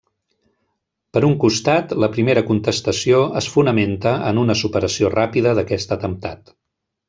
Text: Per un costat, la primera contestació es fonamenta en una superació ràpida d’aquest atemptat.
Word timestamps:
Per 1.17 1.21
un 1.27 1.35
costat, 1.43 1.93
la 2.05 2.09
primera 2.15 2.43
contestació 2.47 3.21
es 3.43 3.51
fonamenta 3.57 4.15
en 4.33 4.43
una 4.47 4.57
superació 4.65 5.15
ràpida 5.19 5.57
d’aquest 5.61 5.97
atemptat. 6.01 6.53